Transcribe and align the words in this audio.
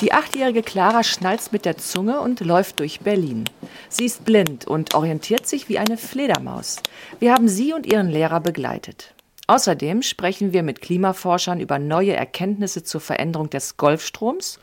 Die 0.00 0.12
achtjährige 0.14 0.62
Clara 0.62 1.02
schnalzt 1.02 1.52
mit 1.52 1.66
der 1.66 1.76
Zunge 1.76 2.20
und 2.20 2.40
läuft 2.40 2.80
durch 2.80 3.00
Berlin. 3.00 3.44
Sie 3.90 4.06
ist 4.06 4.24
blind 4.24 4.66
und 4.66 4.94
orientiert 4.94 5.46
sich 5.46 5.68
wie 5.68 5.78
eine 5.78 5.98
Fledermaus. 5.98 6.76
Wir 7.18 7.34
haben 7.34 7.48
sie 7.48 7.74
und 7.74 7.84
ihren 7.84 8.08
Lehrer 8.08 8.40
begleitet. 8.40 9.14
Außerdem 9.46 10.00
sprechen 10.02 10.52
wir 10.52 10.62
mit 10.62 10.80
Klimaforschern 10.80 11.60
über 11.60 11.78
neue 11.78 12.14
Erkenntnisse 12.14 12.82
zur 12.82 13.00
Veränderung 13.02 13.50
des 13.50 13.76
Golfstroms 13.76 14.58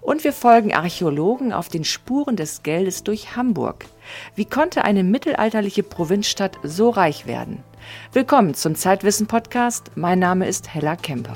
und 0.00 0.24
wir 0.24 0.32
folgen 0.32 0.74
Archäologen 0.74 1.52
auf 1.52 1.68
den 1.68 1.84
Spuren 1.84 2.34
des 2.34 2.64
Geldes 2.64 3.04
durch 3.04 3.36
Hamburg. 3.36 3.84
Wie 4.34 4.46
konnte 4.46 4.84
eine 4.84 5.04
mittelalterliche 5.04 5.84
Provinzstadt 5.84 6.58
so 6.64 6.90
reich 6.90 7.26
werden? 7.26 7.62
Willkommen 8.12 8.54
zum 8.54 8.74
Zeitwissen 8.74 9.28
Podcast. 9.28 9.92
Mein 9.94 10.18
Name 10.18 10.48
ist 10.48 10.74
Hella 10.74 10.96
Kemper. 10.96 11.34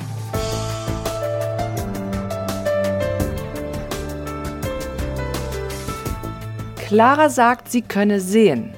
Clara 6.87 7.31
sagt, 7.31 7.69
sie 7.69 7.83
könne 7.83 8.21
sehen. 8.21 8.73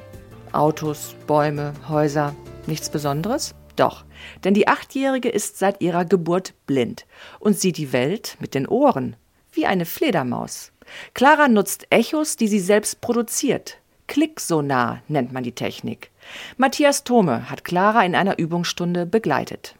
Autos, 0.52 1.14
Bäume, 1.26 1.74
Häuser. 1.90 2.34
Nichts 2.66 2.88
Besonderes? 2.88 3.54
Doch, 3.76 4.06
denn 4.44 4.54
die 4.54 4.66
Achtjährige 4.66 5.28
ist 5.28 5.58
seit 5.58 5.82
ihrer 5.82 6.06
Geburt 6.06 6.54
blind 6.66 7.04
und 7.38 7.60
sieht 7.60 7.76
die 7.76 7.92
Welt 7.92 8.38
mit 8.40 8.54
den 8.54 8.66
Ohren, 8.66 9.14
wie 9.52 9.66
eine 9.66 9.84
Fledermaus. 9.84 10.72
Clara 11.12 11.48
nutzt 11.48 11.86
Echos, 11.90 12.36
die 12.36 12.48
sie 12.48 12.60
selbst 12.60 13.02
produziert. 13.02 13.76
Klicksonar 14.06 15.02
nennt 15.08 15.34
man 15.34 15.44
die 15.44 15.52
Technik. 15.52 16.10
Matthias 16.56 17.04
Thome 17.04 17.50
hat 17.50 17.62
Clara 17.62 18.06
in 18.06 18.14
einer 18.14 18.38
Übungsstunde 18.38 19.04
begleitet. 19.04 19.74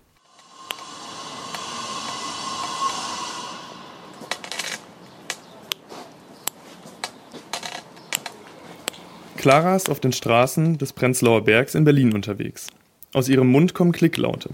Clara 9.39 9.77
ist 9.77 9.89
auf 9.89 10.01
den 10.01 10.13
Straßen 10.13 10.79
des 10.79 10.93
Prenzlauer 10.93 11.45
Bergs 11.45 11.77
in 11.77 11.85
Berlin 11.85 12.13
unterwegs. 12.13 12.67
Aus 13.13 13.29
ihrem 13.29 13.47
Mund 13.47 13.73
kommen 13.73 13.93
Klicklaute. 13.93 14.51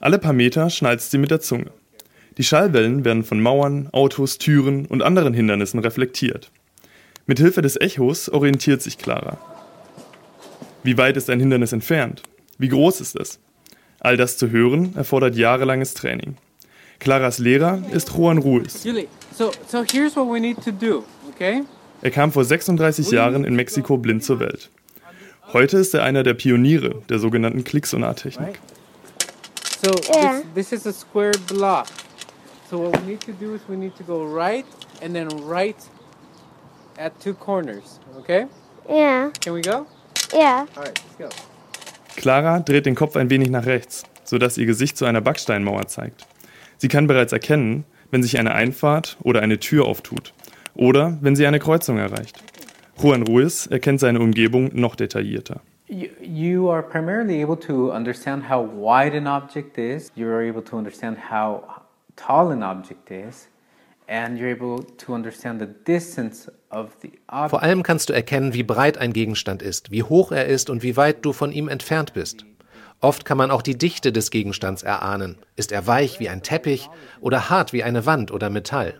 Alle 0.00 0.18
paar 0.18 0.32
Meter 0.32 0.70
schnalzt 0.70 1.10
sie 1.10 1.18
mit 1.18 1.30
der 1.30 1.40
Zunge. 1.40 1.70
Die 2.38 2.42
Schallwellen 2.42 3.04
werden 3.04 3.22
von 3.22 3.42
Mauern, 3.42 3.90
Autos, 3.92 4.38
Türen 4.38 4.86
und 4.86 5.02
anderen 5.02 5.34
Hindernissen 5.34 5.80
reflektiert. 5.80 6.50
Mit 7.26 7.38
Hilfe 7.38 7.60
des 7.60 7.78
Echos 7.78 8.30
orientiert 8.30 8.80
sich 8.80 8.96
Clara. 8.96 9.36
Wie 10.84 10.96
weit 10.96 11.18
ist 11.18 11.28
ein 11.28 11.40
Hindernis 11.40 11.72
entfernt? 11.72 12.22
Wie 12.56 12.68
groß 12.68 13.02
ist 13.02 13.14
es? 13.14 13.40
All 14.00 14.16
das 14.16 14.38
zu 14.38 14.48
hören 14.50 14.96
erfordert 14.96 15.36
jahrelanges 15.36 15.92
Training. 15.92 16.38
Claras 17.00 17.38
Lehrer 17.38 17.82
ist 17.92 18.16
Juan 18.16 18.38
Ruiz. 18.38 18.82
So, 19.36 19.52
so 19.66 19.84
here's 19.84 20.16
what 20.16 20.28
we 20.28 20.40
need 20.40 20.62
to 20.64 20.72
do, 20.72 21.04
okay? 21.28 21.62
Er 22.02 22.10
kam 22.10 22.32
vor 22.32 22.44
36 22.44 23.10
Jahren 23.10 23.44
in 23.44 23.54
Mexiko 23.54 23.96
blind 23.96 24.24
zur 24.24 24.40
Welt. 24.40 24.70
Heute 25.52 25.78
ist 25.78 25.94
er 25.94 26.02
einer 26.02 26.22
der 26.22 26.34
Pioniere 26.34 27.02
der 27.08 27.18
sogenannten 27.18 27.64
Klicksonartechnik. 27.64 28.58
So 29.82 29.92
yeah. 30.12 30.42
this, 30.54 30.70
this 30.70 30.72
is 30.72 30.86
a 30.86 30.92
square 30.92 31.32
block. 31.46 31.86
So 32.68 32.78
what 32.78 33.00
we 33.00 33.12
need 33.12 33.20
to 33.20 33.32
do 33.32 33.54
is 33.54 33.62
we 33.68 33.76
need 33.76 33.96
to 33.96 34.04
go 34.04 34.24
right 34.24 34.64
and 35.02 35.14
then 35.14 35.28
right 35.48 35.76
at 36.98 37.18
two 37.20 37.34
corners, 37.34 38.00
okay? 38.18 38.46
Yeah. 38.88 39.30
Can 39.40 39.54
we 39.54 39.62
go? 39.62 39.86
Yeah. 40.34 40.66
All 40.76 40.82
right, 40.82 41.00
let's 41.00 41.16
go. 41.18 41.28
Clara 42.16 42.58
dreht 42.60 42.86
den 42.86 42.96
Kopf 42.96 43.16
ein 43.16 43.30
wenig 43.30 43.50
nach 43.50 43.66
rechts, 43.66 44.02
sodass 44.24 44.58
ihr 44.58 44.66
Gesicht 44.66 44.98
zu 44.98 45.04
einer 45.04 45.20
Backsteinmauer 45.20 45.86
zeigt. 45.86 46.26
Sie 46.78 46.88
kann 46.88 47.06
bereits 47.06 47.32
erkennen, 47.32 47.84
wenn 48.10 48.22
sich 48.22 48.38
eine 48.38 48.54
Einfahrt 48.54 49.18
oder 49.22 49.42
eine 49.42 49.58
Tür 49.58 49.84
auftut 49.84 50.32
oder 50.74 51.18
wenn 51.20 51.36
sie 51.36 51.46
eine 51.46 51.58
Kreuzung 51.58 51.98
erreicht. 51.98 52.42
Juan 53.00 53.22
Ruiz 53.22 53.66
erkennt 53.66 54.00
seine 54.00 54.20
Umgebung 54.20 54.70
noch 54.74 54.96
detaillierter. 54.96 55.60
You 55.88 56.70
are 56.70 56.82
primarily 56.82 57.42
able 57.42 57.58
to 57.60 57.92
understand 57.92 58.48
how 58.48 58.66
wide 58.66 59.16
an 59.16 59.26
object 59.26 59.78
is, 59.78 60.10
you're 60.16 60.48
able 60.48 60.62
to 60.62 60.76
understand 60.76 61.16
how 61.30 61.62
tall 62.16 62.50
an 62.52 62.62
object 62.62 63.10
is. 63.10 63.48
Vor 67.48 67.62
allem 67.62 67.82
kannst 67.82 68.08
du 68.08 68.12
erkennen, 68.14 68.54
wie 68.54 68.62
breit 68.62 68.96
ein 68.96 69.12
Gegenstand 69.12 69.60
ist, 69.60 69.90
wie 69.90 70.02
hoch 70.02 70.32
er 70.32 70.46
ist 70.46 70.70
und 70.70 70.82
wie 70.82 70.96
weit 70.96 71.26
du 71.26 71.34
von 71.34 71.52
ihm 71.52 71.68
entfernt 71.68 72.14
bist. 72.14 72.46
Oft 73.00 73.24
kann 73.24 73.38
man 73.38 73.50
auch 73.52 73.62
die 73.62 73.78
Dichte 73.78 74.12
des 74.12 74.30
Gegenstands 74.30 74.82
erahnen. 74.82 75.36
Ist 75.54 75.70
er 75.70 75.86
weich 75.86 76.18
wie 76.18 76.28
ein 76.28 76.42
Teppich 76.42 76.90
oder 77.20 77.48
hart 77.48 77.72
wie 77.72 77.84
eine 77.84 78.06
Wand 78.06 78.32
oder 78.32 78.50
Metall? 78.50 78.94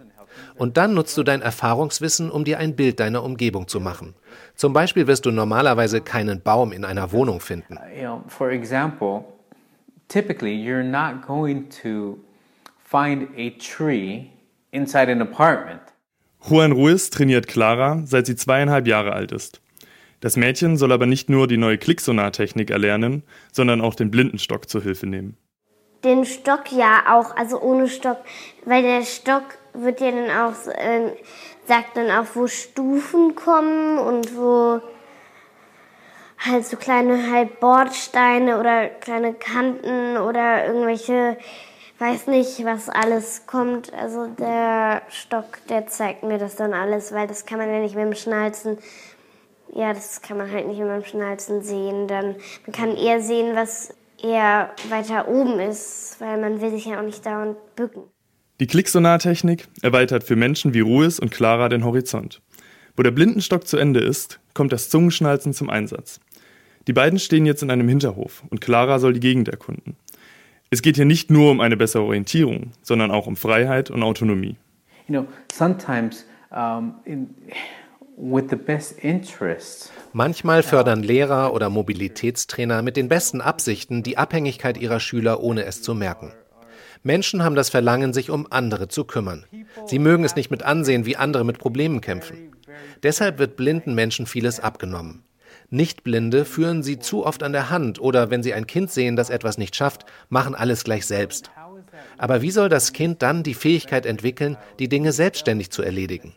Und 0.54 0.76
dann 0.76 0.94
nutzt 0.94 1.16
du 1.18 1.24
dein 1.24 1.42
Erfahrungswissen, 1.42 2.30
um 2.30 2.44
dir 2.44 2.58
ein 2.58 2.76
Bild 2.76 3.00
deiner 3.00 3.24
Umgebung 3.24 3.66
zu 3.66 3.80
machen. 3.80 4.14
Zum 4.54 4.72
Beispiel 4.72 5.08
wirst 5.08 5.26
du 5.26 5.32
normalerweise 5.32 6.00
keinen 6.00 6.40
Baum 6.40 6.72
in 6.72 6.84
einer 6.84 7.10
Wohnung 7.10 7.40
finden. 7.40 7.76
Uh, 7.76 8.20
for 8.28 8.50
example, 8.50 9.24
typically 10.08 10.54
you're 10.54 10.84
not 10.84 11.26
going 11.26 11.68
to 11.82 12.18
find 12.84 13.28
a 13.36 13.50
tree 13.58 14.30
inside 14.70 15.10
an 15.10 15.20
apartment. 15.20 15.80
Juan 16.40 16.70
Ruiz 16.70 17.10
trainiert 17.10 17.48
Clara, 17.48 18.02
seit 18.04 18.26
sie 18.26 18.36
zweieinhalb 18.36 18.86
Jahre 18.86 19.12
alt 19.12 19.32
ist. 19.32 19.60
Das 20.20 20.36
Mädchen 20.36 20.76
soll 20.76 20.90
aber 20.90 21.06
nicht 21.06 21.30
nur 21.30 21.46
die 21.46 21.56
neue 21.56 21.78
Klicksonartechnik 21.78 22.70
erlernen, 22.70 23.22
sondern 23.52 23.80
auch 23.80 23.94
den 23.94 24.10
Blindenstock 24.10 24.68
zur 24.68 24.82
Hilfe 24.82 25.06
nehmen. 25.06 25.36
Den 26.02 26.24
Stock 26.24 26.72
ja 26.72 27.04
auch, 27.08 27.36
also 27.36 27.60
ohne 27.60 27.88
Stock, 27.88 28.18
weil 28.64 28.82
der 28.82 29.02
Stock 29.02 29.44
wird 29.74 30.00
ja 30.00 30.10
dann 30.10 30.30
auch, 30.30 30.66
äh, 30.68 31.12
sagt 31.66 31.96
dann 31.96 32.10
auch, 32.10 32.26
wo 32.34 32.46
Stufen 32.46 33.34
kommen 33.34 33.98
und 33.98 34.36
wo 34.36 34.80
halt 36.38 36.66
so 36.66 36.76
kleine 36.76 37.30
halt 37.32 37.60
Bordsteine 37.60 38.58
oder 38.58 38.88
kleine 38.88 39.34
Kanten 39.34 40.16
oder 40.16 40.66
irgendwelche, 40.66 41.36
weiß 41.98 42.28
nicht, 42.28 42.64
was 42.64 42.88
alles 42.88 43.46
kommt. 43.46 43.92
Also 43.92 44.26
der 44.26 45.02
Stock, 45.08 45.58
der 45.68 45.86
zeigt 45.88 46.22
mir 46.22 46.38
das 46.38 46.56
dann 46.56 46.74
alles, 46.74 47.12
weil 47.12 47.26
das 47.26 47.44
kann 47.44 47.58
man 47.58 47.72
ja 47.72 47.80
nicht 47.80 47.96
mit 47.96 48.04
dem 48.04 48.14
Schnalzen 48.14 48.78
ja, 49.74 49.92
das 49.92 50.22
kann 50.22 50.38
man 50.38 50.50
halt 50.50 50.66
nicht 50.66 50.78
mit 50.78 50.88
dem 50.88 51.04
Schnalzen 51.04 51.62
sehen. 51.62 52.08
Dann, 52.08 52.36
man 52.66 52.72
kann 52.72 52.96
eher 52.96 53.20
sehen, 53.20 53.54
was 53.54 53.94
eher 54.22 54.70
weiter 54.88 55.28
oben 55.28 55.60
ist, 55.60 56.16
weil 56.20 56.40
man 56.40 56.60
will 56.60 56.70
sich 56.70 56.86
ja 56.86 56.98
auch 56.98 57.04
nicht 57.04 57.24
dauernd 57.24 57.56
bücken. 57.76 58.02
Die 58.60 58.66
Klicksonartechnik 58.66 59.68
erweitert 59.82 60.24
für 60.24 60.34
Menschen 60.34 60.74
wie 60.74 60.80
Ruiz 60.80 61.18
und 61.18 61.30
Clara 61.30 61.68
den 61.68 61.84
Horizont. 61.84 62.42
Wo 62.96 63.04
der 63.04 63.12
Blindenstock 63.12 63.68
zu 63.68 63.76
Ende 63.76 64.00
ist, 64.00 64.40
kommt 64.54 64.72
das 64.72 64.88
Zungenschnalzen 64.88 65.54
zum 65.54 65.70
Einsatz. 65.70 66.18
Die 66.88 66.92
beiden 66.92 67.20
stehen 67.20 67.46
jetzt 67.46 67.62
in 67.62 67.70
einem 67.70 67.86
Hinterhof 67.86 68.42
und 68.50 68.60
Clara 68.60 68.98
soll 68.98 69.12
die 69.12 69.20
Gegend 69.20 69.48
erkunden. 69.48 69.96
Es 70.70 70.82
geht 70.82 70.96
hier 70.96 71.04
nicht 71.04 71.30
nur 71.30 71.50
um 71.52 71.60
eine 71.60 71.76
bessere 71.76 72.02
Orientierung, 72.02 72.72
sondern 72.82 73.10
auch 73.10 73.26
um 73.26 73.36
Freiheit 73.36 73.90
und 73.90 74.02
Autonomie. 74.02 74.56
You 75.06 75.20
know, 75.20 75.28
sometimes 75.52 76.26
um, 76.50 76.96
in 77.04 77.34
Manchmal 80.12 80.64
fördern 80.64 81.04
Lehrer 81.04 81.54
oder 81.54 81.70
Mobilitätstrainer 81.70 82.82
mit 82.82 82.96
den 82.96 83.08
besten 83.08 83.40
Absichten 83.40 84.02
die 84.02 84.18
Abhängigkeit 84.18 84.76
ihrer 84.76 84.98
Schüler, 84.98 85.40
ohne 85.40 85.64
es 85.64 85.82
zu 85.82 85.94
merken. 85.94 86.32
Menschen 87.04 87.44
haben 87.44 87.54
das 87.54 87.70
Verlangen, 87.70 88.12
sich 88.12 88.30
um 88.30 88.48
andere 88.50 88.88
zu 88.88 89.04
kümmern. 89.04 89.46
Sie 89.86 90.00
mögen 90.00 90.24
es 90.24 90.34
nicht 90.34 90.50
mit 90.50 90.64
ansehen, 90.64 91.06
wie 91.06 91.16
andere 91.16 91.44
mit 91.44 91.58
Problemen 91.58 92.00
kämpfen. 92.00 92.56
Deshalb 93.04 93.38
wird 93.38 93.56
blinden 93.56 93.94
Menschen 93.94 94.26
vieles 94.26 94.58
abgenommen. 94.58 95.22
Nichtblinde 95.70 96.44
führen 96.44 96.82
sie 96.82 96.98
zu 96.98 97.24
oft 97.24 97.44
an 97.44 97.52
der 97.52 97.70
Hand 97.70 98.00
oder 98.00 98.30
wenn 98.30 98.42
sie 98.42 98.52
ein 98.52 98.66
Kind 98.66 98.90
sehen, 98.90 99.14
das 99.14 99.30
etwas 99.30 99.58
nicht 99.58 99.76
schafft, 99.76 100.06
machen 100.28 100.56
alles 100.56 100.82
gleich 100.82 101.06
selbst. 101.06 101.50
Aber 102.16 102.42
wie 102.42 102.50
soll 102.50 102.68
das 102.68 102.92
Kind 102.92 103.22
dann 103.22 103.44
die 103.44 103.54
Fähigkeit 103.54 104.06
entwickeln, 104.06 104.56
die 104.80 104.88
Dinge 104.88 105.12
selbstständig 105.12 105.70
zu 105.70 105.82
erledigen? 105.82 106.34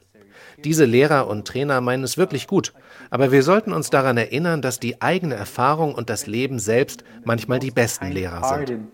Diese 0.63 0.85
Lehrer 0.85 1.27
und 1.27 1.47
Trainer 1.47 1.81
meinen 1.81 2.03
es 2.03 2.17
wirklich 2.17 2.47
gut, 2.47 2.73
aber 3.09 3.31
wir 3.31 3.43
sollten 3.43 3.73
uns 3.73 3.89
daran 3.89 4.17
erinnern, 4.17 4.61
dass 4.61 4.79
die 4.79 5.01
eigene 5.01 5.35
Erfahrung 5.35 5.95
und 5.95 6.09
das 6.09 6.27
Leben 6.27 6.59
selbst 6.59 7.03
manchmal 7.23 7.59
die 7.59 7.71
besten 7.71 8.11
Lehrer 8.11 8.65
sind. 8.65 8.89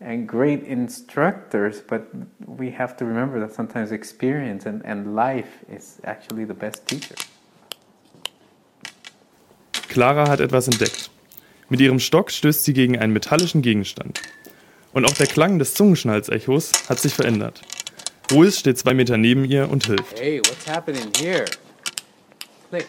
and 0.00 0.28
great 0.28 0.62
instructors, 0.64 1.80
but 1.80 2.08
we 2.46 2.70
have 2.70 2.96
to 2.96 3.04
remember 3.04 3.40
that 3.40 3.54
sometimes 3.54 3.92
experience 3.92 4.66
and, 4.66 4.84
and 4.84 5.14
life 5.14 5.64
is 5.74 5.98
actually 6.04 6.44
the 6.44 6.54
best 6.54 6.86
teacher. 6.86 7.14
Clara 9.88 10.28
hat 10.28 10.40
etwas 10.40 10.68
entdeckt. 10.68 11.10
Mit 11.68 11.80
ihrem 11.80 11.98
Stock 11.98 12.30
stößt 12.30 12.64
sie 12.64 12.74
gegen 12.74 12.98
einen 12.98 13.12
metallischen 13.12 13.62
Gegenstand. 13.62 14.20
Und 14.92 15.04
auch 15.04 15.14
der 15.14 15.26
Klang 15.26 15.58
des 15.58 15.74
Zungenschnalzechos 15.74 16.72
hat 16.88 16.98
sich 16.98 17.14
verändert. 17.14 17.62
Ruiz 18.32 18.58
steht 18.58 18.78
zwei 18.78 18.92
Meter 18.92 19.16
neben 19.16 19.44
ihr 19.44 19.70
und 19.70 19.86
hilft. 19.86 20.18
Hey, 20.18 20.40
what's 20.40 20.66
happening 20.66 21.12
here? 21.16 21.44
Click. 22.70 22.86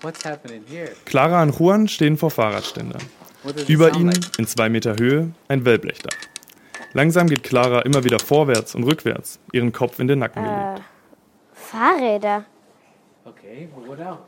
What's 0.00 0.24
happening 0.24 0.64
here? 0.68 0.90
Clara 1.04 1.42
und 1.42 1.58
Juan 1.58 1.86
stehen 1.88 2.16
vor 2.16 2.30
Fahrradständern. 2.30 3.02
Über 3.68 3.94
ihnen, 3.94 4.18
in 4.38 4.46
zwei 4.46 4.68
Meter 4.68 4.96
Höhe, 4.98 5.30
ein 5.46 5.64
Wellblechdach. 5.64 6.16
Langsam 6.92 7.28
geht 7.28 7.44
Clara 7.44 7.82
immer 7.82 8.02
wieder 8.02 8.18
vorwärts 8.18 8.74
und 8.74 8.84
rückwärts, 8.84 9.38
ihren 9.52 9.72
Kopf 9.72 9.98
in 10.00 10.08
den 10.08 10.18
Nacken 10.18 10.42
gelegt. 10.42 10.80
Äh, 10.80 10.82
Fahrräder. 11.52 12.44
Okay, 13.24 13.68
what 13.86 14.00
else? 14.00 14.18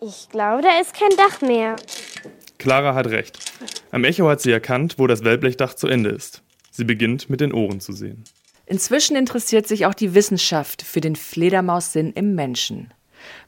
Ich 0.00 0.28
glaube, 0.30 0.62
da 0.62 0.80
ist 0.80 0.94
kein 0.94 1.10
Dach 1.16 1.40
mehr. 1.42 1.76
Clara 2.62 2.94
hat 2.94 3.08
recht. 3.08 3.38
Am 3.90 4.04
Echo 4.04 4.28
hat 4.28 4.40
sie 4.40 4.52
erkannt, 4.52 4.94
wo 4.96 5.08
das 5.08 5.24
Wellblechdach 5.24 5.74
zu 5.74 5.88
Ende 5.88 6.10
ist. 6.10 6.42
Sie 6.70 6.84
beginnt 6.84 7.28
mit 7.28 7.40
den 7.40 7.52
Ohren 7.52 7.80
zu 7.80 7.92
sehen. 7.92 8.22
Inzwischen 8.66 9.16
interessiert 9.16 9.66
sich 9.66 9.84
auch 9.84 9.94
die 9.94 10.14
Wissenschaft 10.14 10.82
für 10.82 11.00
den 11.00 11.16
Fledermaussinn 11.16 12.12
im 12.12 12.36
Menschen. 12.36 12.94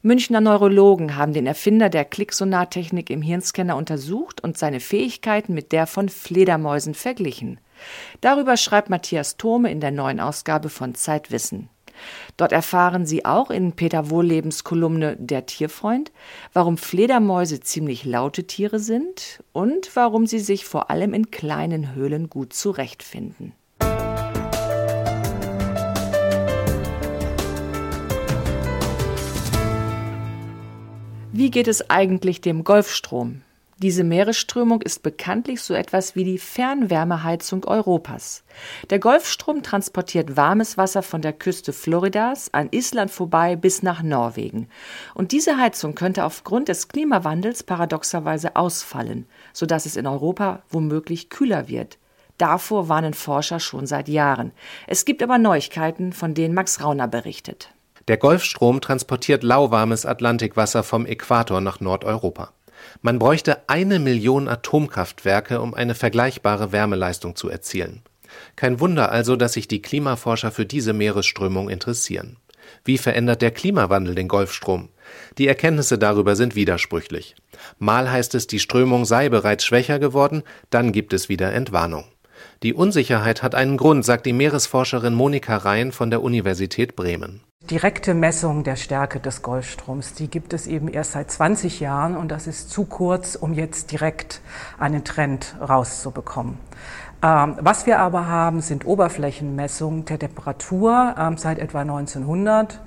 Münchner 0.03 0.41
Neurologen 0.41 1.15
haben 1.17 1.33
den 1.33 1.47
Erfinder 1.47 1.91
der 1.91 2.05
Klicksonartechnik 2.05 3.09
im 3.09 3.23
Hirnscanner 3.23 3.77
untersucht 3.77 4.43
und 4.43 4.59
seine 4.59 4.81
Fähigkeiten 4.81 5.55
mit 5.55 5.71
der 5.71 5.87
von 5.87 6.09
Fledermäusen 6.09 6.95
verglichen. 6.95 7.61
Darüber 8.21 8.57
schreibt 8.57 8.91
Matthias 8.91 9.37
Thome 9.37 9.71
in 9.71 9.81
der 9.81 9.93
neuen 9.93 10.19
Ausgabe 10.19 10.71
von 10.71 10.97
Zeitwissen. 10.97 11.69
Dort 12.37 12.53
erfahren 12.53 13.07
Sie 13.07 13.25
auch 13.25 13.51
in 13.51 13.73
Peter 13.73 14.11
Wohllebens 14.11 14.65
Kolumne 14.65 15.17
Der 15.19 15.47
Tierfreund, 15.47 16.13
warum 16.53 16.77
Fledermäuse 16.77 17.61
ziemlich 17.61 18.05
laute 18.05 18.45
Tiere 18.45 18.79
sind 18.79 19.43
und 19.53 19.95
warum 19.95 20.27
sie 20.27 20.41
sich 20.41 20.65
vor 20.65 20.91
allem 20.91 21.15
in 21.15 21.31
kleinen 21.31 21.95
Höhlen 21.95 22.29
gut 22.29 22.53
zurechtfinden. 22.53 23.53
Wie 31.37 31.51
geht 31.51 31.67
es 31.67 31.91
eigentlich 31.91 32.41
dem 32.41 32.63
Golfstrom? 32.63 33.43
Diese 33.85 34.03
Meeresströmung 34.03 34.81
ist 34.81 35.03
bekanntlich 35.03 35.61
so 35.61 35.75
etwas 35.75 36.17
wie 36.17 36.25
die 36.25 36.39
Fernwärmeheizung 36.39 37.67
Europas. 37.67 38.43
Der 38.89 38.99
Golfstrom 38.99 39.63
transportiert 39.63 40.39
warmes 40.39 40.79
Wasser 40.79 41.03
von 41.03 41.21
der 41.21 41.35
Küste 41.35 41.75
Floridas 41.75 42.49
an 42.55 42.71
Island 42.71 43.11
vorbei 43.11 43.57
bis 43.57 43.83
nach 43.83 44.03
Norwegen. 44.03 44.71
Und 45.13 45.33
diese 45.33 45.59
Heizung 45.59 45.95
könnte 45.95 46.25
aufgrund 46.25 46.69
des 46.69 46.89
Klimawandels 46.89 47.63
paradoxerweise 47.63 48.57
ausfallen, 48.57 49.27
sodass 49.53 49.85
es 49.85 49.97
in 49.97 50.07
Europa 50.07 50.63
womöglich 50.71 51.29
kühler 51.29 51.69
wird. 51.69 51.99
Davor 52.39 52.89
warnen 52.89 53.13
Forscher 53.13 53.61
schon 53.61 53.87
seit 53.87 54.09
Jahren. 54.09 54.53
Es 54.87 55.05
gibt 55.05 55.23
aber 55.23 55.37
Neuigkeiten, 55.37 56.15
von 56.15 56.33
denen 56.33 56.55
Max 56.55 56.83
Rauner 56.83 57.07
berichtet. 57.07 57.69
Der 58.09 58.17
Golfstrom 58.17 58.81
transportiert 58.81 59.43
lauwarmes 59.43 60.07
Atlantikwasser 60.07 60.85
vom 60.85 61.05
Äquator 61.05 61.61
nach 61.61 61.81
Nordeuropa. 61.81 62.55
Man 63.03 63.19
bräuchte 63.19 63.69
eine 63.69 63.99
Million 63.99 64.49
Atomkraftwerke, 64.49 65.61
um 65.61 65.75
eine 65.75 65.95
vergleichbare 65.95 66.73
Wärmeleistung 66.73 67.37
zu 67.37 67.49
erzielen. 67.49 68.03
Kein 68.57 68.81
Wunder 68.81 69.13
also, 69.13 69.37
dass 69.37 69.53
sich 69.53 69.69
die 69.69 69.83
Klimaforscher 69.83 70.51
für 70.51 70.67
diese 70.67 70.93
Meeresströmung 70.93 71.69
interessieren. 71.69 72.37
Wie 72.85 72.99
verändert 72.99 73.43
der 73.43 73.51
Klimawandel 73.51 74.15
den 74.15 74.29
Golfstrom? 74.29 74.89
Die 75.39 75.47
Erkenntnisse 75.47 75.99
darüber 75.99 76.35
sind 76.35 76.55
widersprüchlich. 76.55 77.37
Mal 77.79 78.11
heißt 78.11 78.35
es, 78.35 78.47
die 78.47 78.59
Strömung 78.59 79.05
sei 79.05 79.29
bereits 79.29 79.65
schwächer 79.65 79.99
geworden, 79.99 80.43
dann 80.71 80.93
gibt 80.93 81.13
es 81.13 81.29
wieder 81.29 81.53
Entwarnung. 81.53 82.05
Die 82.63 82.75
Unsicherheit 82.75 83.43
hat 83.43 83.55
einen 83.55 83.77
Grund, 83.77 84.05
sagt 84.05 84.27
die 84.27 84.33
Meeresforscherin 84.33 85.15
Monika 85.15 85.57
Rhein 85.59 85.93
von 85.93 86.11
der 86.11 86.23
Universität 86.23 86.97
Bremen. 86.97 87.43
Direkte 87.71 88.13
Messung 88.13 88.63
der 88.63 88.77
Stärke 88.77 89.21
des 89.21 89.41
Golfstroms, 89.41 90.13
die 90.13 90.29
gibt 90.29 90.53
es 90.53 90.67
eben 90.67 90.87
erst 90.87 91.13
seit 91.13 91.31
20 91.31 91.81
Jahren 91.81 92.15
und 92.15 92.31
das 92.31 92.47
ist 92.47 92.69
zu 92.69 92.85
kurz, 92.85 93.37
um 93.37 93.55
jetzt 93.55 93.91
direkt 93.91 94.43
einen 94.79 95.03
Trend 95.03 95.57
rauszubekommen. 95.67 96.59
Ähm, 97.23 97.57
was 97.59 97.87
wir 97.87 98.01
aber 98.01 98.27
haben, 98.27 98.61
sind 98.61 98.85
Oberflächenmessungen 98.85 100.05
der 100.05 100.19
Temperatur 100.19 101.15
ähm, 101.19 101.39
seit 101.39 101.59
etwa 101.59 101.81
1900. 101.81 102.83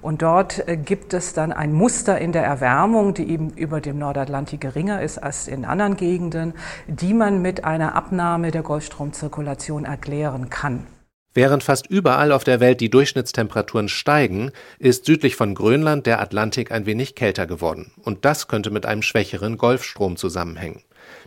Und 0.00 0.22
dort 0.22 0.66
äh, 0.66 0.78
gibt 0.78 1.12
es 1.12 1.34
dann 1.34 1.52
ein 1.52 1.74
Muster 1.74 2.18
in 2.18 2.32
der 2.32 2.44
Erwärmung, 2.44 3.12
die 3.12 3.28
eben 3.28 3.50
über 3.50 3.82
dem 3.82 3.98
Nordatlantik 3.98 4.62
geringer 4.62 5.02
ist 5.02 5.18
als 5.18 5.46
in 5.46 5.66
anderen 5.66 5.98
Gegenden, 5.98 6.54
die 6.86 7.12
man 7.12 7.42
mit 7.42 7.64
einer 7.64 7.94
Abnahme 7.94 8.50
der 8.50 8.62
Golfstromzirkulation 8.62 9.84
erklären 9.84 10.48
kann. 10.48 10.86
Während 11.34 11.62
fast 11.62 11.86
überall 11.86 12.30
auf 12.30 12.44
der 12.44 12.60
Welt 12.60 12.80
die 12.80 12.90
Durchschnittstemperaturen 12.90 13.88
steigen, 13.88 14.52
ist 14.78 15.06
südlich 15.06 15.34
von 15.34 15.54
Grönland 15.54 16.06
der 16.06 16.20
Atlantik 16.20 16.70
ein 16.70 16.84
wenig 16.84 17.14
kälter 17.14 17.46
geworden. 17.46 17.92
Und 18.02 18.26
das 18.26 18.48
könnte 18.48 18.70
mit 18.70 18.84
einem 18.84 19.02
schwächeren 19.02 19.56
Golfstrom 19.56 20.16
zusammenhängen. 20.16 20.82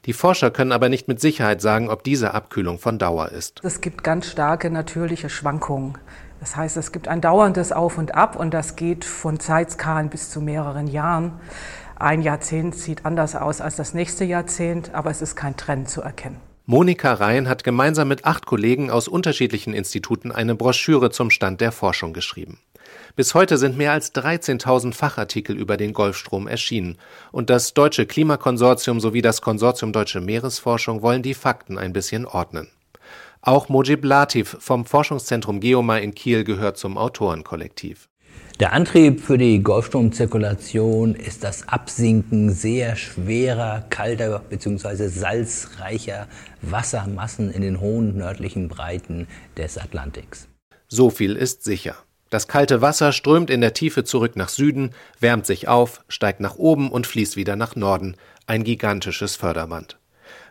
Die 0.06 0.14
Forscher 0.14 0.52
können 0.52 0.72
aber 0.72 0.90
nicht 0.90 1.08
mit 1.08 1.20
Sicherheit 1.20 1.62
sagen, 1.62 1.90
ob 1.90 2.04
diese 2.04 2.34
Abkühlung 2.34 2.78
von 2.78 3.00
Dauer 3.00 3.30
ist. 3.30 3.62
Es 3.64 3.82
gibt 3.82 4.04
ganz 4.04 4.28
starke 4.30 4.70
natürliche 4.70 5.30
Schwankungen. 5.30 5.98
Das 6.40 6.56
heißt, 6.56 6.78
es 6.78 6.92
gibt 6.92 7.08
ein 7.08 7.22
dauerndes 7.22 7.72
Auf 7.72 7.98
und 7.98 8.14
Ab 8.14 8.36
und 8.36 8.54
das 8.54 8.76
geht 8.76 9.06
von 9.06 9.40
Zeitskalen 9.40 10.10
bis 10.10 10.30
zu 10.30 10.40
mehreren 10.40 10.88
Jahren. 10.88 11.40
Ein 11.96 12.22
Jahrzehnt 12.22 12.76
sieht 12.76 13.06
anders 13.06 13.36
aus 13.36 13.62
als 13.62 13.78
das 13.78 13.94
nächste 13.94 14.26
Jahrzehnt, 14.26 14.94
aber 14.94 15.10
es 15.10 15.22
ist 15.22 15.36
kein 15.36 15.58
Trend 15.58 15.90
zu 15.90 16.02
erkennen. 16.02 16.40
Monika 16.68 17.14
Rhein 17.14 17.48
hat 17.48 17.64
gemeinsam 17.64 18.08
mit 18.08 18.26
acht 18.26 18.48
Kollegen 18.48 18.90
aus 18.90 19.08
unterschiedlichen 19.08 19.76
Instituten 19.76 20.32
eine 20.32 20.56
Broschüre 20.56 21.12
zum 21.12 21.30
Stand 21.30 21.62
der 21.62 21.72
Forschung 21.72 22.12
geschrieben. 22.12 22.60
Bis 23.16 23.36
heute 23.36 23.60
sind 23.60 23.78
mehr 23.78 23.92
als 23.92 24.16
13.000 24.16 24.96
Fachartikel 24.96 25.56
über 25.56 25.78
den 25.78 25.94
Golfstrom 25.94 26.48
erschienen 26.48 26.98
und 27.32 27.52
das 27.52 27.76
Deutsche 27.76 28.08
Klimakonsortium 28.08 29.00
sowie 29.00 29.22
das 29.22 29.44
Konsortium 29.44 29.94
Deutsche 29.94 30.22
Meeresforschung 30.22 31.04
wollen 31.04 31.22
die 31.22 31.36
Fakten 31.36 31.78
ein 31.78 31.94
bisschen 31.94 32.26
ordnen. 32.26 32.68
Auch 33.42 33.70
Mojib 33.70 34.04
Latif 34.04 34.58
vom 34.60 34.86
Forschungszentrum 34.86 35.60
Geomar 35.60 36.02
in 36.02 36.16
Kiel 36.16 36.44
gehört 36.44 36.78
zum 36.78 36.98
Autorenkollektiv. 36.98 38.10
Der 38.62 38.72
Antrieb 38.72 39.20
für 39.20 39.38
die 39.38 39.62
Golfstromzirkulation 39.62 41.14
ist 41.14 41.44
das 41.44 41.68
Absinken 41.68 42.52
sehr 42.52 42.96
schwerer, 42.96 43.86
kalter 43.90 44.40
bzw. 44.50 45.10
salzreicher 45.10 46.30
Wassermassen 46.62 47.52
in 47.52 47.62
den 47.62 47.82
hohen 47.82 48.16
nördlichen 48.16 48.70
Breiten 48.70 49.28
des 49.58 49.78
Atlantiks. 49.78 50.48
So 50.88 51.10
viel 51.10 51.36
ist 51.36 51.66
sicher. 51.66 51.98
Das 52.30 52.48
kalte 52.48 52.82
Wasser 52.82 53.12
strömt 53.12 53.50
in 53.50 53.60
der 53.60 53.74
Tiefe 53.74 54.06
zurück 54.06 54.38
nach 54.38 54.50
Süden, 54.50 54.92
wärmt 55.20 55.46
sich 55.46 55.68
auf, 55.68 56.06
steigt 56.08 56.40
nach 56.40 56.56
oben 56.56 56.90
und 56.90 57.08
fließt 57.08 57.36
wieder 57.36 57.58
nach 57.58 57.76
Norden. 57.76 58.16
Ein 58.48 58.64
gigantisches 58.64 59.36
Förderband. 59.36 60.00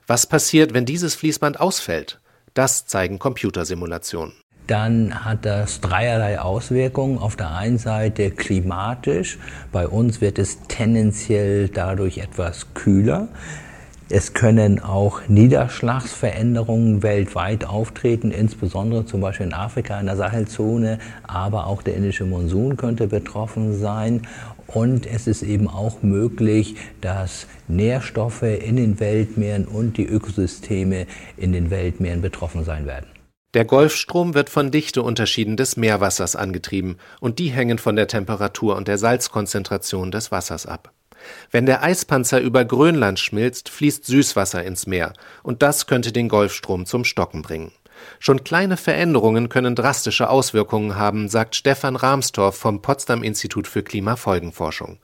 Was 0.06 0.26
passiert, 0.26 0.74
wenn 0.74 0.84
dieses 0.84 1.14
Fließband 1.14 1.58
ausfällt? 1.58 2.20
Das 2.52 2.84
zeigen 2.86 3.18
Computersimulationen 3.18 4.34
dann 4.66 5.24
hat 5.24 5.44
das 5.44 5.80
dreierlei 5.80 6.40
Auswirkungen. 6.40 7.18
Auf 7.18 7.36
der 7.36 7.54
einen 7.54 7.78
Seite 7.78 8.30
klimatisch. 8.30 9.38
Bei 9.72 9.86
uns 9.86 10.20
wird 10.20 10.38
es 10.38 10.58
tendenziell 10.68 11.68
dadurch 11.68 12.18
etwas 12.18 12.74
kühler. 12.74 13.28
Es 14.10 14.34
können 14.34 14.80
auch 14.80 15.22
Niederschlagsveränderungen 15.28 17.02
weltweit 17.02 17.64
auftreten, 17.64 18.30
insbesondere 18.30 19.06
zum 19.06 19.22
Beispiel 19.22 19.46
in 19.46 19.54
Afrika, 19.54 19.98
in 19.98 20.06
der 20.06 20.16
Sahelzone, 20.16 20.98
aber 21.22 21.66
auch 21.66 21.82
der 21.82 21.96
indische 21.96 22.26
Monsun 22.26 22.76
könnte 22.76 23.06
betroffen 23.06 23.78
sein. 23.78 24.22
Und 24.66 25.06
es 25.06 25.26
ist 25.26 25.42
eben 25.42 25.68
auch 25.68 26.02
möglich, 26.02 26.76
dass 27.00 27.46
Nährstoffe 27.66 28.42
in 28.42 28.76
den 28.76 29.00
Weltmeeren 29.00 29.64
und 29.64 29.96
die 29.96 30.06
Ökosysteme 30.06 31.06
in 31.36 31.52
den 31.52 31.70
Weltmeeren 31.70 32.20
betroffen 32.20 32.64
sein 32.64 32.86
werden. 32.86 33.13
Der 33.54 33.64
Golfstrom 33.64 34.34
wird 34.34 34.50
von 34.50 34.72
Dichteunterschieden 34.72 35.56
des 35.56 35.76
Meerwassers 35.76 36.34
angetrieben 36.34 36.98
und 37.20 37.38
die 37.38 37.50
hängen 37.50 37.78
von 37.78 37.94
der 37.94 38.08
Temperatur 38.08 38.74
und 38.74 38.88
der 38.88 38.98
Salzkonzentration 38.98 40.10
des 40.10 40.32
Wassers 40.32 40.66
ab. 40.66 40.92
Wenn 41.52 41.64
der 41.64 41.84
Eispanzer 41.84 42.40
über 42.40 42.64
Grönland 42.64 43.20
schmilzt, 43.20 43.68
fließt 43.68 44.04
Süßwasser 44.06 44.64
ins 44.64 44.88
Meer 44.88 45.12
und 45.44 45.62
das 45.62 45.86
könnte 45.86 46.10
den 46.10 46.28
Golfstrom 46.28 46.84
zum 46.84 47.04
Stocken 47.04 47.42
bringen. 47.42 47.70
Schon 48.18 48.42
kleine 48.42 48.76
Veränderungen 48.76 49.48
können 49.48 49.76
drastische 49.76 50.28
Auswirkungen 50.28 50.96
haben, 50.96 51.28
sagt 51.28 51.54
Stefan 51.54 51.94
Rahmstorff 51.94 52.56
vom 52.56 52.82
Potsdam 52.82 53.22
Institut 53.22 53.68
für 53.68 53.84
Klimafolgenforschung. 53.84 54.98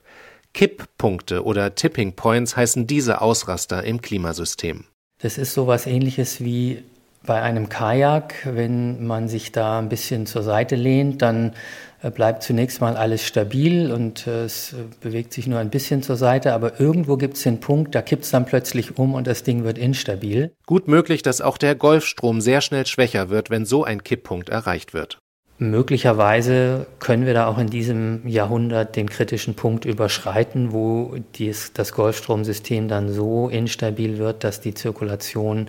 Kipppunkte 0.54 1.44
oder 1.44 1.76
Tipping 1.76 2.16
Points 2.16 2.56
heißen 2.56 2.88
diese 2.88 3.20
Ausraster 3.20 3.84
im 3.84 4.02
Klimasystem. 4.02 4.86
Das 5.18 5.38
ist 5.38 5.54
sowas 5.54 5.86
ähnliches 5.86 6.42
wie 6.42 6.82
bei 7.30 7.42
einem 7.42 7.68
Kajak, 7.68 8.34
wenn 8.44 9.06
man 9.06 9.28
sich 9.28 9.52
da 9.52 9.78
ein 9.78 9.88
bisschen 9.88 10.26
zur 10.26 10.42
Seite 10.42 10.74
lehnt, 10.74 11.22
dann 11.22 11.52
äh, 12.02 12.10
bleibt 12.10 12.42
zunächst 12.42 12.80
mal 12.80 12.96
alles 12.96 13.24
stabil 13.24 13.92
und 13.92 14.26
äh, 14.26 14.46
es 14.46 14.74
bewegt 15.00 15.32
sich 15.32 15.46
nur 15.46 15.60
ein 15.60 15.70
bisschen 15.70 16.02
zur 16.02 16.16
Seite, 16.16 16.52
aber 16.52 16.80
irgendwo 16.80 17.16
gibt 17.16 17.36
es 17.36 17.44
den 17.44 17.60
Punkt, 17.60 17.94
da 17.94 18.02
kippt 18.02 18.24
es 18.24 18.32
dann 18.32 18.46
plötzlich 18.46 18.98
um 18.98 19.14
und 19.14 19.28
das 19.28 19.44
Ding 19.44 19.62
wird 19.62 19.78
instabil. 19.78 20.50
Gut 20.66 20.88
möglich, 20.88 21.22
dass 21.22 21.40
auch 21.40 21.56
der 21.56 21.76
Golfstrom 21.76 22.40
sehr 22.40 22.62
schnell 22.62 22.84
schwächer 22.84 23.30
wird, 23.30 23.48
wenn 23.48 23.64
so 23.64 23.84
ein 23.84 24.02
Kipppunkt 24.02 24.48
erreicht 24.48 24.92
wird. 24.92 25.20
Möglicherweise 25.58 26.88
können 26.98 27.26
wir 27.26 27.34
da 27.34 27.46
auch 27.46 27.58
in 27.58 27.68
diesem 27.68 28.26
Jahrhundert 28.26 28.96
den 28.96 29.08
kritischen 29.08 29.54
Punkt 29.54 29.84
überschreiten, 29.84 30.72
wo 30.72 31.14
dies, 31.36 31.72
das 31.74 31.92
Golfstromsystem 31.92 32.88
dann 32.88 33.08
so 33.08 33.48
instabil 33.48 34.18
wird, 34.18 34.42
dass 34.42 34.60
die 34.60 34.74
Zirkulation 34.74 35.68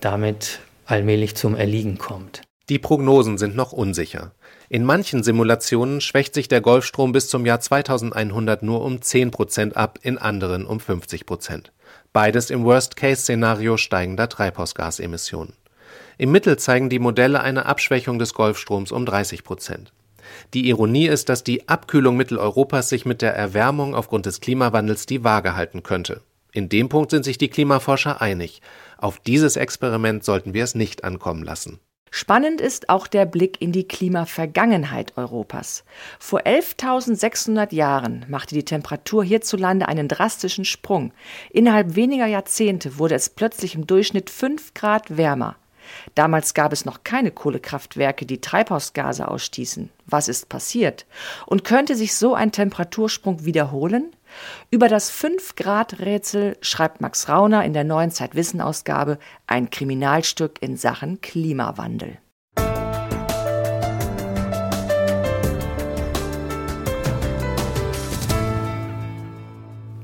damit 0.00 0.60
allmählich 0.90 1.36
zum 1.36 1.54
Erliegen 1.54 1.98
kommt. 1.98 2.42
Die 2.68 2.78
Prognosen 2.78 3.36
sind 3.36 3.56
noch 3.56 3.72
unsicher. 3.72 4.32
In 4.68 4.84
manchen 4.84 5.24
Simulationen 5.24 6.00
schwächt 6.00 6.34
sich 6.34 6.46
der 6.46 6.60
Golfstrom 6.60 7.10
bis 7.10 7.28
zum 7.28 7.44
Jahr 7.44 7.58
2100 7.58 8.62
nur 8.62 8.84
um 8.84 9.02
10 9.02 9.32
Prozent 9.32 9.76
ab, 9.76 9.98
in 10.02 10.18
anderen 10.18 10.64
um 10.64 10.78
50 10.78 11.26
Prozent. 11.26 11.72
Beides 12.12 12.50
im 12.50 12.64
Worst-Case-Szenario 12.64 13.76
steigender 13.76 14.28
Treibhausgasemissionen. 14.28 15.54
Im 16.18 16.30
Mittel 16.30 16.58
zeigen 16.58 16.90
die 16.90 16.98
Modelle 16.98 17.40
eine 17.40 17.66
Abschwächung 17.66 18.18
des 18.18 18.34
Golfstroms 18.34 18.92
um 18.92 19.06
30 19.06 19.42
Prozent. 19.42 19.92
Die 20.54 20.68
Ironie 20.68 21.08
ist, 21.08 21.28
dass 21.28 21.42
die 21.42 21.68
Abkühlung 21.68 22.16
Mitteleuropas 22.16 22.88
sich 22.88 23.04
mit 23.04 23.22
der 23.22 23.34
Erwärmung 23.34 23.94
aufgrund 23.94 24.26
des 24.26 24.40
Klimawandels 24.40 25.06
die 25.06 25.24
Waage 25.24 25.56
halten 25.56 25.82
könnte. 25.82 26.20
In 26.52 26.68
dem 26.68 26.88
Punkt 26.88 27.10
sind 27.10 27.24
sich 27.24 27.38
die 27.38 27.48
Klimaforscher 27.48 28.20
einig. 28.20 28.60
Auf 29.00 29.18
dieses 29.18 29.56
Experiment 29.56 30.24
sollten 30.24 30.52
wir 30.52 30.62
es 30.62 30.74
nicht 30.74 31.04
ankommen 31.04 31.42
lassen. 31.42 31.80
Spannend 32.10 32.60
ist 32.60 32.90
auch 32.90 33.06
der 33.06 33.24
Blick 33.24 33.62
in 33.62 33.72
die 33.72 33.88
Klimavergangenheit 33.88 35.16
Europas. 35.16 35.84
Vor 36.18 36.40
11.600 36.40 37.72
Jahren 37.72 38.26
machte 38.28 38.54
die 38.54 38.64
Temperatur 38.64 39.24
hierzulande 39.24 39.88
einen 39.88 40.08
drastischen 40.08 40.64
Sprung. 40.66 41.12
Innerhalb 41.50 41.94
weniger 41.94 42.26
Jahrzehnte 42.26 42.98
wurde 42.98 43.14
es 43.14 43.30
plötzlich 43.30 43.74
im 43.74 43.86
Durchschnitt 43.86 44.28
5 44.28 44.74
Grad 44.74 45.16
wärmer. 45.16 45.56
Damals 46.14 46.52
gab 46.52 46.72
es 46.72 46.84
noch 46.84 47.04
keine 47.04 47.30
Kohlekraftwerke, 47.30 48.26
die 48.26 48.40
Treibhausgase 48.40 49.26
ausstießen. 49.26 49.90
Was 50.06 50.28
ist 50.28 50.48
passiert? 50.48 51.06
Und 51.46 51.64
könnte 51.64 51.94
sich 51.94 52.14
so 52.14 52.34
ein 52.34 52.52
Temperatursprung 52.52 53.44
wiederholen? 53.44 54.14
Über 54.70 54.88
das 54.88 55.12
5-Grad-Rätsel 55.12 56.56
schreibt 56.60 57.00
Max 57.00 57.28
Rauner 57.28 57.64
in 57.64 57.72
der 57.72 57.84
neuen 57.84 58.10
Zeitwissen-Ausgabe 58.10 59.18
ein 59.46 59.70
Kriminalstück 59.70 60.62
in 60.62 60.76
Sachen 60.76 61.20
Klimawandel. 61.20 62.18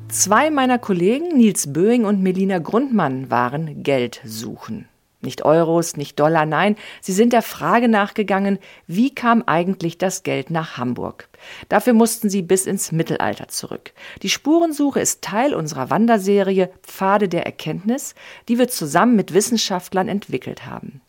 Zwei 0.09 0.51
meiner 0.51 0.79
Kollegen, 0.79 1.37
Nils 1.37 1.73
Böing 1.75 2.07
und 2.07 2.23
Melina 2.23 2.59
Grundmann, 2.59 3.31
waren 3.31 3.83
Geld 3.83 4.23
suchen. 4.25 4.89
Nicht 5.23 5.45
Euros, 5.45 5.97
nicht 5.97 6.21
Dollar, 6.21 6.45
nein, 6.45 6.77
sie 7.01 7.13
sind 7.13 7.33
der 7.33 7.41
Frage 7.41 7.89
nachgegangen, 7.89 8.59
wie 8.87 9.15
kam 9.15 9.43
eigentlich 9.47 9.97
das 9.97 10.23
Geld 10.23 10.51
nach 10.51 10.77
Hamburg? 10.77 11.29
Dafür 11.71 11.95
mussten 11.95 12.29
sie 12.29 12.43
bis 12.43 12.67
ins 12.67 12.93
Mittelalter 12.93 13.49
zurück. 13.49 13.93
Die 14.23 14.29
Spurensuche 14.29 15.01
ist 15.01 15.23
Teil 15.23 15.55
unserer 15.55 15.89
Wanderserie 15.89 16.71
Pfade 16.83 17.29
der 17.29 17.47
Erkenntnis, 17.47 18.15
die 18.49 18.59
wir 18.59 18.69
zusammen 18.69 19.17
mit 19.17 19.33
Wissenschaftlern 19.33 20.09
entwickelt 20.09 20.67
haben. 20.67 21.01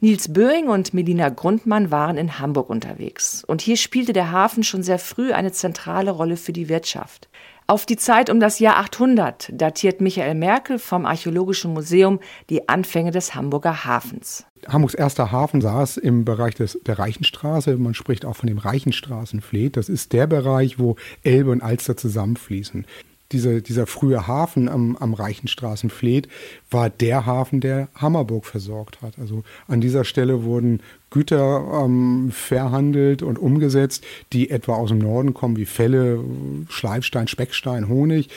Nils 0.00 0.32
Böing 0.32 0.68
und 0.68 0.94
Melina 0.94 1.28
Grundmann 1.28 1.90
waren 1.90 2.18
in 2.18 2.38
Hamburg 2.38 2.70
unterwegs. 2.70 3.42
Und 3.44 3.62
hier 3.62 3.76
spielte 3.76 4.12
der 4.12 4.30
Hafen 4.30 4.62
schon 4.62 4.84
sehr 4.84 5.00
früh 5.00 5.32
eine 5.32 5.50
zentrale 5.50 6.12
Rolle 6.12 6.36
für 6.36 6.52
die 6.52 6.68
Wirtschaft. 6.68 7.28
Auf 7.68 7.84
die 7.84 7.96
Zeit 7.96 8.30
um 8.30 8.38
das 8.38 8.60
Jahr 8.60 8.76
800 8.76 9.50
datiert 9.52 10.00
Michael 10.00 10.36
Merkel 10.36 10.78
vom 10.78 11.04
Archäologischen 11.04 11.72
Museum 11.72 12.20
die 12.48 12.68
Anfänge 12.68 13.10
des 13.10 13.34
Hamburger 13.34 13.84
Hafens. 13.84 14.46
Hamburgs 14.68 14.94
erster 14.94 15.32
Hafen 15.32 15.60
saß 15.60 15.96
im 15.96 16.24
Bereich 16.24 16.54
des, 16.54 16.78
der 16.86 17.00
Reichenstraße. 17.00 17.76
Man 17.76 17.94
spricht 17.94 18.24
auch 18.24 18.36
von 18.36 18.46
dem 18.46 18.58
Reichenstraßenfleet. 18.58 19.76
Das 19.76 19.88
ist 19.88 20.12
der 20.12 20.28
Bereich, 20.28 20.78
wo 20.78 20.94
Elbe 21.24 21.50
und 21.50 21.60
Alster 21.60 21.96
zusammenfließen 21.96 22.86
diese, 23.32 23.62
dieser 23.62 23.86
frühe 23.86 24.26
Hafen 24.26 24.68
am, 24.68 24.96
am 24.96 25.14
Reichenstraßenfleet 25.14 26.28
war 26.70 26.90
der 26.90 27.26
Hafen, 27.26 27.60
der 27.60 27.88
Hammerburg 27.94 28.46
versorgt 28.46 29.02
hat. 29.02 29.18
Also 29.18 29.42
an 29.66 29.80
dieser 29.80 30.04
Stelle 30.04 30.44
wurden 30.44 30.80
Güter 31.10 31.82
ähm, 31.84 32.30
verhandelt 32.32 33.22
und 33.22 33.38
umgesetzt, 33.38 34.04
die 34.32 34.50
etwa 34.50 34.74
aus 34.74 34.90
dem 34.90 34.98
Norden 34.98 35.34
kommen, 35.34 35.56
wie 35.56 35.66
Felle, 35.66 36.20
Schleifstein, 36.68 37.28
Speckstein, 37.28 37.88
Honig. 37.88 38.28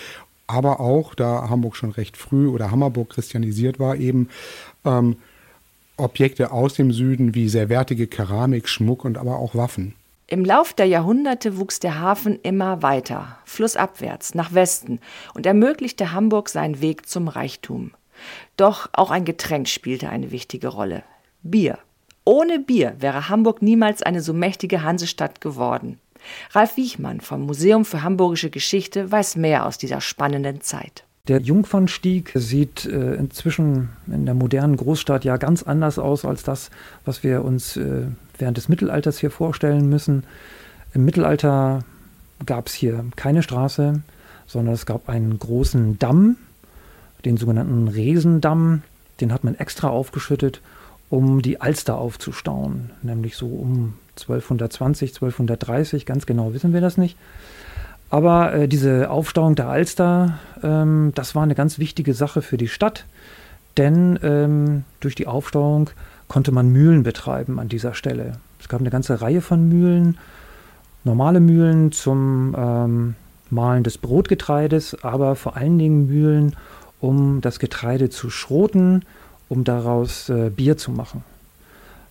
Aber 0.47 0.79
auch, 0.79 1.13
da 1.13 1.49
Hamburg 1.49 1.75
schon 1.75 1.91
recht 1.91 2.17
früh 2.17 2.47
oder 2.47 2.71
Hammerburg 2.71 3.11
christianisiert 3.11 3.79
war, 3.79 3.95
eben 3.97 4.29
ähm, 4.83 5.17
Objekte 5.97 6.51
aus 6.51 6.73
dem 6.73 6.91
Süden 6.91 7.35
wie 7.35 7.49
sehr 7.49 7.69
wertige 7.69 8.07
Keramik, 8.07 8.67
Schmuck 8.67 9.05
und 9.05 9.17
aber 9.17 9.37
auch 9.37 9.53
Waffen. 9.53 9.93
Im 10.31 10.45
Lauf 10.45 10.73
der 10.73 10.85
Jahrhunderte 10.85 11.57
wuchs 11.57 11.79
der 11.79 11.99
Hafen 11.99 12.39
immer 12.43 12.83
weiter, 12.83 13.39
flussabwärts, 13.45 14.35
nach 14.35 14.53
Westen 14.53 14.99
und 15.33 15.47
ermöglichte 15.47 16.11
Hamburg 16.11 16.49
seinen 16.49 16.81
Weg 16.81 17.07
zum 17.07 17.27
Reichtum. 17.27 17.93
Doch 18.55 18.91
auch 18.93 19.09
ein 19.09 19.25
Getränk 19.25 19.67
spielte 19.67 20.09
eine 20.09 20.29
wichtige 20.29 20.67
Rolle. 20.67 21.03
Bier. 21.41 21.79
Ohne 22.25 22.59
Bier 22.59 22.95
wäre 22.99 23.27
Hamburg 23.27 23.63
niemals 23.63 24.03
eine 24.03 24.21
so 24.21 24.33
mächtige 24.33 24.83
Hansestadt 24.83 25.41
geworden. 25.41 25.99
Ralf 26.51 26.77
Wiechmann 26.77 27.21
vom 27.21 27.47
Museum 27.47 27.83
für 27.83 28.03
Hamburgische 28.03 28.51
Geschichte 28.51 29.11
weiß 29.11 29.35
mehr 29.35 29.65
aus 29.65 29.79
dieser 29.79 29.99
spannenden 29.99 30.61
Zeit. 30.61 31.05
Der 31.29 31.41
Jungfernstieg 31.41 32.31
sieht 32.33 32.87
äh, 32.87 33.13
inzwischen 33.13 33.89
in 34.07 34.25
der 34.25 34.33
modernen 34.33 34.75
Großstadt 34.75 35.23
ja 35.25 35.37
ganz 35.37 35.61
anders 35.61 35.99
aus 35.99 36.25
als 36.25 36.41
das, 36.41 36.71
was 37.05 37.23
wir 37.23 37.45
uns 37.45 37.77
äh, 37.77 38.07
während 38.39 38.57
des 38.57 38.67
Mittelalters 38.67 39.19
hier 39.19 39.29
vorstellen 39.29 39.87
müssen. 39.87 40.23
Im 40.95 41.05
Mittelalter 41.05 41.83
gab 42.47 42.65
es 42.65 42.73
hier 42.73 43.05
keine 43.15 43.43
Straße, 43.43 44.01
sondern 44.47 44.73
es 44.73 44.87
gab 44.87 45.07
einen 45.07 45.37
großen 45.37 45.99
Damm, 45.99 46.37
den 47.25 47.37
sogenannten 47.37 47.87
Resendamm. 47.87 48.81
Den 49.21 49.31
hat 49.31 49.43
man 49.43 49.53
extra 49.53 49.89
aufgeschüttet, 49.89 50.61
um 51.11 51.43
die 51.43 51.61
Alster 51.61 51.99
aufzustauen, 51.99 52.89
nämlich 53.03 53.37
so 53.37 53.45
um 53.45 53.93
1220, 54.19 55.11
1230, 55.11 56.07
ganz 56.07 56.25
genau 56.25 56.55
wissen 56.55 56.73
wir 56.73 56.81
das 56.81 56.97
nicht. 56.97 57.17
Aber 58.09 58.53
äh, 58.53 58.67
diese 58.67 59.09
Aufstauung 59.09 59.55
der 59.55 59.69
Alster, 59.69 60.39
ähm, 60.63 61.11
das 61.15 61.35
war 61.35 61.43
eine 61.43 61.55
ganz 61.55 61.77
wichtige 61.77 62.13
Sache 62.13 62.41
für 62.41 62.57
die 62.57 62.67
Stadt, 62.67 63.05
denn 63.77 64.19
ähm, 64.23 64.83
durch 64.99 65.15
die 65.15 65.27
Aufstauung 65.27 65.91
konnte 66.27 66.51
man 66.51 66.69
Mühlen 66.69 67.03
betreiben 67.03 67.59
an 67.59 67.69
dieser 67.69 67.93
Stelle. 67.93 68.33
Es 68.59 68.67
gab 68.67 68.79
eine 68.79 68.89
ganze 68.89 69.21
Reihe 69.21 69.41
von 69.41 69.69
Mühlen, 69.69 70.17
normale 71.03 71.39
Mühlen 71.39 71.91
zum 71.91 72.55
ähm, 72.57 73.15
Mahlen 73.49 73.83
des 73.83 73.97
Brotgetreides, 73.97 75.03
aber 75.03 75.35
vor 75.35 75.55
allen 75.55 75.77
Dingen 75.77 76.07
Mühlen, 76.07 76.55
um 76.99 77.41
das 77.41 77.59
Getreide 77.59 78.09
zu 78.09 78.29
schroten, 78.29 79.03
um 79.47 79.63
daraus 79.63 80.29
äh, 80.29 80.49
Bier 80.49 80.77
zu 80.77 80.91
machen. 80.91 81.23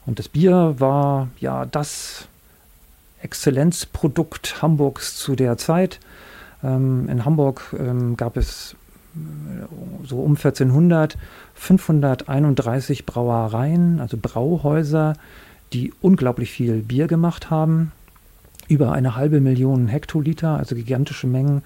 Und 0.06 0.18
das 0.18 0.28
Bier 0.28 0.76
war 0.78 1.28
ja 1.38 1.66
das 1.66 2.28
Exzellenzprodukt 3.22 4.62
Hamburgs 4.62 5.16
zu 5.16 5.36
der 5.36 5.56
Zeit. 5.56 6.00
Ähm, 6.62 7.08
in 7.08 7.24
Hamburg 7.24 7.74
ähm, 7.78 8.16
gab 8.16 8.36
es 8.36 8.76
so 10.04 10.20
um 10.20 10.36
1400 10.36 11.16
531 11.54 13.04
Brauereien, 13.04 14.00
also 14.00 14.16
Brauhäuser, 14.20 15.14
die 15.72 15.92
unglaublich 16.00 16.50
viel 16.50 16.82
Bier 16.82 17.08
gemacht 17.08 17.50
haben. 17.50 17.92
Über 18.68 18.92
eine 18.92 19.16
halbe 19.16 19.40
Million 19.40 19.88
Hektoliter, 19.88 20.56
also 20.56 20.74
gigantische 20.74 21.26
Mengen. 21.26 21.62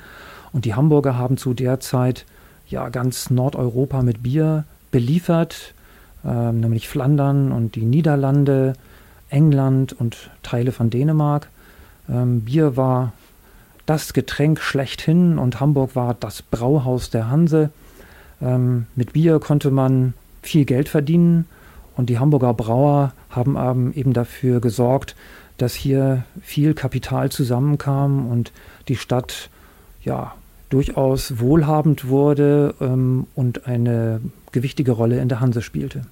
Und 0.52 0.64
die 0.64 0.74
Hamburger 0.74 1.18
haben 1.18 1.36
zu 1.36 1.52
der 1.52 1.80
Zeit 1.80 2.24
ja 2.68 2.88
ganz 2.88 3.28
Nordeuropa 3.30 4.02
mit 4.02 4.22
Bier 4.22 4.64
beliefert, 4.90 5.74
äh, 6.24 6.52
nämlich 6.52 6.88
Flandern 6.88 7.52
und 7.52 7.74
die 7.74 7.84
Niederlande, 7.84 8.74
England 9.32 9.92
und 9.92 10.30
Teile 10.42 10.72
von 10.72 10.90
Dänemark. 10.90 11.48
Ähm, 12.08 12.42
Bier 12.42 12.76
war 12.76 13.12
das 13.86 14.12
Getränk 14.12 14.60
schlechthin 14.60 15.38
und 15.38 15.60
Hamburg 15.60 15.96
war 15.96 16.14
das 16.14 16.42
Brauhaus 16.42 17.10
der 17.10 17.28
Hanse. 17.28 17.70
Ähm, 18.40 18.86
mit 18.94 19.14
Bier 19.14 19.40
konnte 19.40 19.70
man 19.70 20.14
viel 20.42 20.64
Geld 20.64 20.88
verdienen 20.88 21.46
und 21.96 22.10
die 22.10 22.18
Hamburger 22.18 22.54
Brauer 22.54 23.12
haben 23.30 23.92
eben 23.94 24.12
dafür 24.12 24.60
gesorgt, 24.60 25.16
dass 25.58 25.74
hier 25.74 26.24
viel 26.40 26.74
Kapital 26.74 27.30
zusammenkam 27.30 28.30
und 28.30 28.52
die 28.88 28.96
Stadt 28.96 29.50
ja 30.02 30.34
durchaus 30.70 31.38
wohlhabend 31.38 32.08
wurde 32.08 32.74
ähm, 32.80 33.26
und 33.34 33.66
eine 33.66 34.20
gewichtige 34.52 34.92
Rolle 34.92 35.20
in 35.20 35.28
der 35.28 35.40
Hanse 35.40 35.62
spielte 35.62 36.02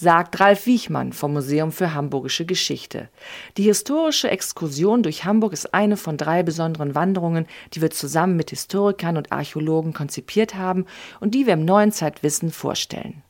sagt 0.00 0.40
Ralf 0.40 0.64
Wiechmann 0.64 1.12
vom 1.12 1.34
Museum 1.34 1.72
für 1.72 1.92
Hamburgische 1.94 2.46
Geschichte. 2.46 3.10
Die 3.58 3.64
historische 3.64 4.30
Exkursion 4.30 5.02
durch 5.02 5.24
Hamburg 5.24 5.52
ist 5.52 5.74
eine 5.74 5.98
von 5.98 6.16
drei 6.16 6.42
besonderen 6.42 6.94
Wanderungen, 6.94 7.46
die 7.74 7.82
wir 7.82 7.90
zusammen 7.90 8.36
mit 8.36 8.50
Historikern 8.50 9.18
und 9.18 9.30
Archäologen 9.30 9.92
konzipiert 9.92 10.54
haben 10.54 10.86
und 11.20 11.34
die 11.34 11.46
wir 11.46 11.52
im 11.52 11.66
neuen 11.66 11.92
Zeitwissen 11.92 12.50
vorstellen. 12.50 13.22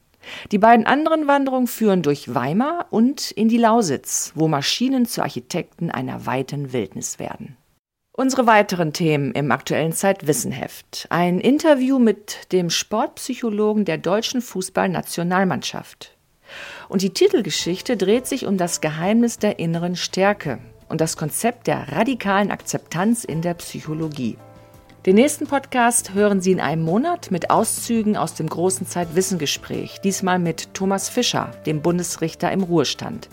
Die 0.53 0.59
beiden 0.59 0.87
anderen 0.87 1.27
Wanderungen 1.27 1.67
führen 1.67 2.03
durch 2.03 2.35
Weimar 2.35 2.87
und 2.91 3.31
in 3.33 3.49
die 3.49 3.59
Lausitz, 3.59 4.33
wo 4.37 4.49
Maschinen 4.49 5.07
zu 5.07 5.23
Architekten 5.23 5.91
einer 5.91 6.25
weiten 6.27 6.73
Wildnis 6.73 7.19
werden. 7.19 7.57
Unsere 8.13 8.47
weiteren 8.47 8.93
Themen 8.93 9.33
im 9.33 9.51
aktuellen 9.51 9.93
Zeitwissenheft. 9.93 11.07
Ein 11.11 11.41
Interview 11.41 11.99
mit 11.99 12.53
dem 12.53 12.69
Sportpsychologen 12.71 13.87
der 13.87 13.99
deutschen 13.99 14.43
Fußballnationalmannschaft. 14.43 16.17
Und 16.91 17.03
die 17.03 17.11
Titelgeschichte 17.11 17.97
dreht 17.97 18.27
sich 18.27 18.47
um 18.47 18.59
das 18.59 18.81
Geheimnis 18.81 19.39
der 19.39 19.61
inneren 19.61 19.95
Stärke 19.95 20.59
und 20.89 21.01
das 21.01 21.17
Konzept 21.17 21.69
der 21.69 21.93
radikalen 21.93 22.51
Akzeptanz 22.51 23.23
in 23.23 23.43
der 23.43 23.55
Psychologie. 23.55 24.37
Den 25.07 25.15
nächsten 25.15 25.47
Podcast 25.47 26.15
hören 26.15 26.41
Sie 26.41 26.51
in 26.51 26.59
einem 26.59 26.83
Monat 26.83 27.31
mit 27.31 27.49
Auszügen 27.49 28.17
aus 28.17 28.35
dem 28.35 28.49
großen 28.49 28.89
Zeitwissengespräch, 28.89 30.01
diesmal 30.01 30.41
mit 30.41 30.75
Thomas 30.75 31.09
Fischer, 31.09 31.53
dem 31.65 31.81
Bundesrichter 31.81 32.51
im 32.51 32.65
Ruhestand. 32.65 33.29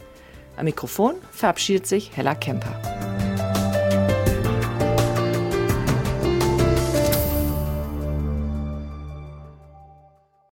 Am 0.56 0.66
Mikrofon 0.66 1.16
verabschiedet 1.32 1.88
sich 1.88 2.16
Hella 2.16 2.36
Kemper. 2.36 3.16